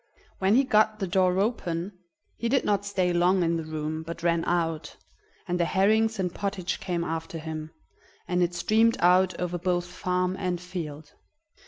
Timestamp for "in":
3.43-3.55